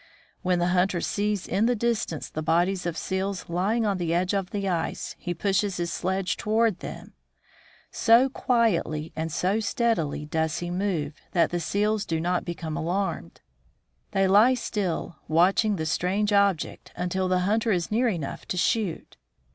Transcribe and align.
When 0.41 0.57
the 0.57 0.69
hunter 0.73 0.99
sees 0.99 1.47
in 1.47 1.67
the 1.67 1.75
distance 1.75 2.27
the 2.27 2.41
bodies 2.41 2.87
of 2.87 2.97
seals 2.97 3.47
lying 3.47 3.85
on 3.85 3.99
the 3.99 4.15
edge 4.15 4.33
of 4.33 4.49
the 4.49 4.67
ice, 4.67 5.15
he 5.19 5.35
pushes 5.35 5.77
his 5.77 5.93
sledge 5.93 6.37
toward 6.37 6.73
A 6.73 6.73
Herd 6.73 6.73
of 6.73 6.81
Seals. 6.81 6.95
them. 7.09 7.13
So 7.91 8.29
quietly 8.29 9.13
and 9.15 9.31
so 9.31 9.59
steadily 9.59 10.25
does 10.25 10.57
he 10.57 10.71
move, 10.71 11.13
that 11.33 11.51
the 11.51 11.59
seals 11.59 12.05
do 12.05 12.19
not 12.19 12.45
become 12.45 12.75
alarmed. 12.75 13.41
They 14.09 14.27
lie 14.27 14.55
still, 14.55 15.17
watch 15.27 15.63
ing 15.63 15.75
the 15.75 15.85
strange 15.85 16.33
object, 16.33 16.91
until 16.95 17.27
the 17.27 17.41
hunter 17.41 17.71
is 17.71 17.91
near 17.91 18.07
enough 18.09 18.47
to 18.47 18.57
shoot. 18.57 19.17